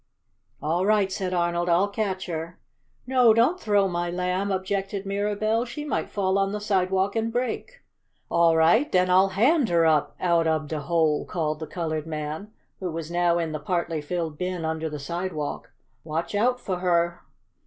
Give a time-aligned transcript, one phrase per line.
[0.63, 1.69] "All right!" said Arnold.
[1.69, 2.57] "I'll catch her!"
[3.05, 5.63] "No, don't throw my Lamb!" objected Mirabell.
[5.63, 7.81] "She might fall on the sidewalk and break."
[8.27, 12.51] "All right den I'll HAND her up out ob de hole," called the colored man,
[12.79, 15.71] who was now in the partly filled bin under the sidewalk.
[16.03, 17.21] "Watch out fo' her!"